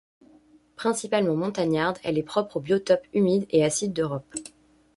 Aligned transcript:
Principalement 0.77 1.35
montagnarde, 1.35 1.99
elle 2.03 2.17
est 2.17 2.23
propre 2.23 2.57
aux 2.57 2.59
biotopes 2.59 3.05
humides 3.13 3.45
et 3.51 3.63
acides 3.63 3.93
d'Europe. 3.93 4.25